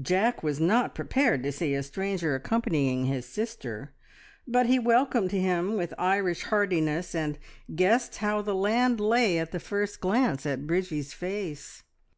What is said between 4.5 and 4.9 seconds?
he